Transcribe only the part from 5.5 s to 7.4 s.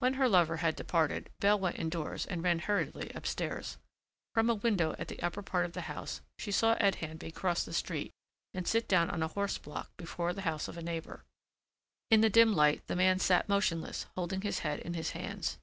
of the house she saw Ed Handby